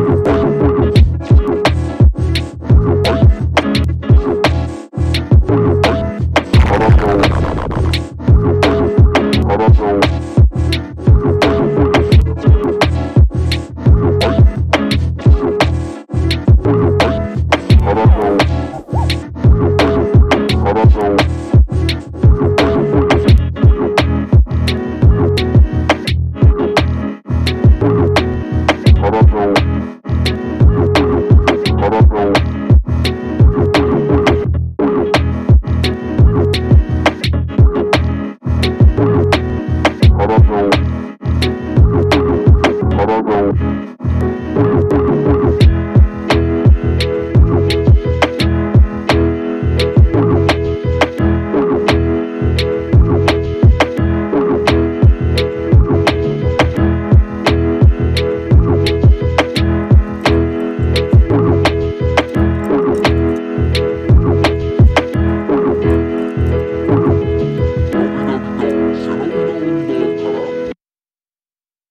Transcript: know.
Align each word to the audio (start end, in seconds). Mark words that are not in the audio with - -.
know. 0.00 0.25